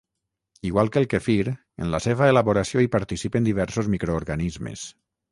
[0.67, 1.49] Igual que el quefir,
[1.83, 4.87] en la seva elaboració hi participen diversos microorganismes.